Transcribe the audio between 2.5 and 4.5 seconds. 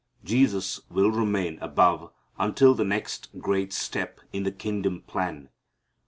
the next great step in